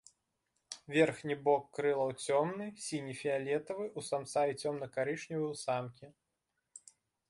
[0.93, 6.07] Верхні бок крылаў цёмны, сіне-фіялетавы ў самца і цёмна-карычневы ў самкі.